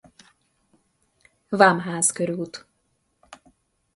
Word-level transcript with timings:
Vámház 1.49 2.11
krt. 2.11 2.67